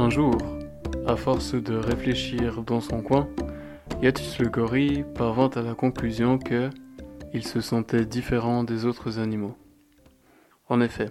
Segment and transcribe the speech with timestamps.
[0.00, 0.38] Un jour,
[1.08, 3.28] à force de réfléchir dans son coin,
[4.00, 6.70] Yatus le gorille parvint à la conclusion que
[7.34, 9.56] il se sentait différent des autres animaux.
[10.68, 11.10] En effet,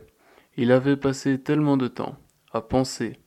[0.56, 2.16] il avait passé tellement de temps
[2.54, 3.20] à penser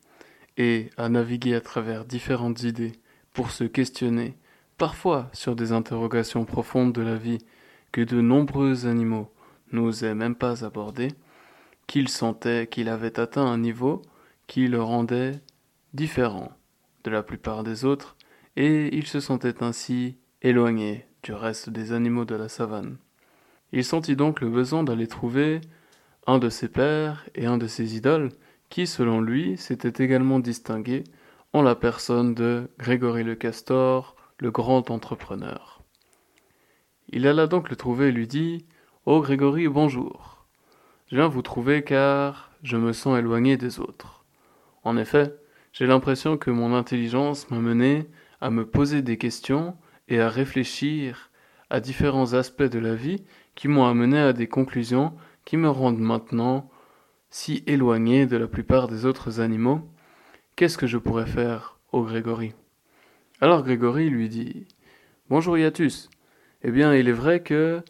[0.56, 2.92] et à naviguer à travers différentes idées
[3.34, 4.38] pour se questionner,
[4.78, 7.44] parfois sur des interrogations profondes de la vie
[7.92, 9.30] que de nombreux animaux
[9.72, 11.08] n'osaient même pas aborder,
[11.86, 14.00] qu'il sentait qu'il avait atteint un niveau
[14.46, 15.42] qui le rendait
[15.94, 16.52] différent
[17.04, 18.16] de la plupart des autres,
[18.56, 22.98] et il se sentait ainsi éloigné du reste des animaux de la savane.
[23.72, 25.60] Il sentit donc le besoin d'aller trouver
[26.26, 28.30] un de ses pères et un de ses idoles,
[28.68, 31.04] qui, selon lui, s'était également distingué
[31.52, 35.82] en la personne de Grégory le Castor, le grand entrepreneur.
[37.08, 38.66] Il alla donc le trouver et lui dit
[39.04, 40.46] Oh Grégory, bonjour.
[41.08, 44.24] Je viens vous trouver car je me sens éloigné des autres.
[44.84, 45.34] En effet,
[45.72, 48.06] j'ai l'impression que mon intelligence m'a mené
[48.40, 49.76] à me poser des questions
[50.08, 51.30] et à réfléchir
[51.70, 53.22] à différents aspects de la vie
[53.54, 56.68] qui m'ont amené à des conclusions qui me rendent maintenant
[57.30, 59.80] si éloigné de la plupart des autres animaux.
[60.56, 62.54] Qu'est-ce que je pourrais faire, ô Grégory?
[63.40, 64.66] Alors Grégory lui dit
[65.28, 66.10] Bonjour Iatus.
[66.62, 67.82] Eh bien, il est vrai que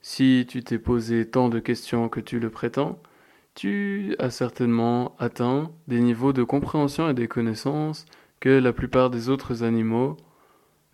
[0.00, 3.00] si tu t'es posé tant de questions que tu le prétends,
[3.58, 8.06] tu as certainement atteint des niveaux de compréhension et des connaissances
[8.38, 10.16] que la plupart des autres animaux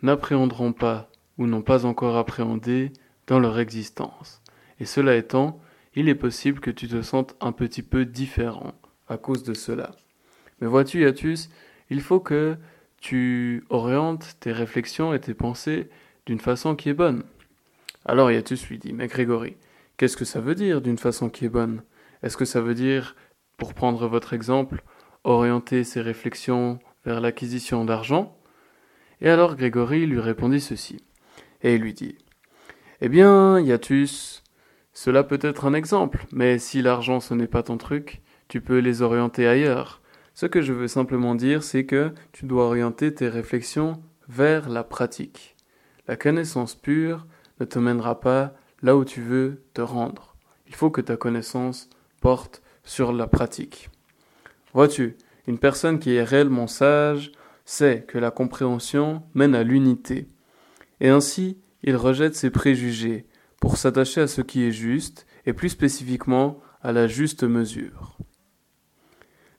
[0.01, 2.91] n'appréhenderont pas ou n'ont pas encore appréhendé
[3.27, 4.41] dans leur existence.
[4.81, 5.61] Et cela étant,
[5.95, 8.73] il est possible que tu te sentes un petit peu différent
[9.09, 9.95] à cause de cela.
[10.63, 11.51] Mais vois-tu, Yatus,
[11.91, 12.57] il faut que
[12.99, 15.91] tu orientes tes réflexions et tes pensées
[16.25, 17.25] d'une façon qui est bonne.
[18.07, 19.59] Alors Yatus lui dit, mais Grégory,
[19.99, 21.83] qu'est-ce que ça veut dire d'une façon qui est bonne?
[22.25, 23.17] Est-ce que ça veut dire,
[23.59, 24.83] pour prendre votre exemple,
[25.25, 28.39] orienter ses réflexions vers l'acquisition d'argent?
[29.21, 31.05] Et alors Grégory lui répondit ceci.
[31.63, 32.17] Et il lui dit
[33.03, 34.43] Eh bien, Iatus,
[34.95, 38.79] cela peut être un exemple, mais si l'argent ce n'est pas ton truc, tu peux
[38.79, 40.01] les orienter ailleurs.
[40.33, 44.83] Ce que je veux simplement dire, c'est que tu dois orienter tes réflexions vers la
[44.83, 45.57] pratique.
[46.09, 47.27] La connaissance pure
[47.61, 50.37] ne te mènera pas là où tu veux te rendre.
[50.67, 51.91] Il faut que ta connaissance
[52.85, 53.91] sur la pratique.
[54.73, 57.33] Vois-tu, une personne qui est réellement sage
[57.65, 60.29] sait que la compréhension mène à l'unité,
[61.01, 63.27] et ainsi il rejette ses préjugés
[63.61, 68.17] pour s'attacher à ce qui est juste, et plus spécifiquement à la juste mesure.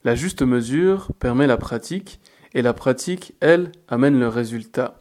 [0.04, 2.20] La juste mesure permet la pratique,
[2.52, 4.98] et la pratique, elle, amène le résultat.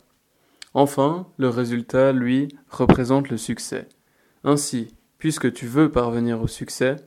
[0.73, 3.87] Enfin, le résultat, lui, représente le succès.
[4.43, 6.97] Ainsi, puisque tu veux parvenir au succès,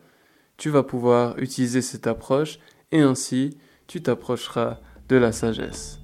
[0.58, 2.58] tu vas pouvoir utiliser cette approche
[2.90, 6.00] et ainsi tu t'approcheras de la sagesse.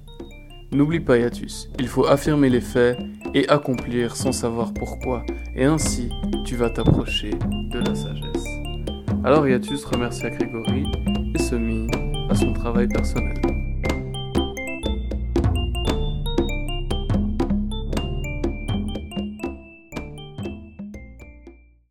[0.71, 2.97] N'oublie pas Yatus, il faut affirmer les faits
[3.33, 5.23] et accomplir sans savoir pourquoi,
[5.55, 6.09] et ainsi
[6.45, 8.45] tu vas t'approcher de la sagesse.
[9.23, 10.85] Alors Yatus remercia Grégory
[11.35, 11.87] et se mit
[12.29, 13.44] à son travail personnel.